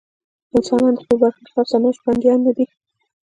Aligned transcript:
انسانان 0.57 0.93
د 0.95 0.99
خپل 1.05 1.17
برخلیک 1.21 1.51
او 1.57 1.65
سرنوشت 1.71 2.01
بندیان 2.05 2.39
نه 2.47 2.51
دي. 2.57 2.65